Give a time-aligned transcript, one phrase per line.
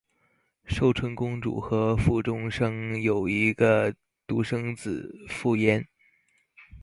[0.65, 3.93] 寿春公主和傅忠生有一个
[4.25, 5.87] 独生子傅彦。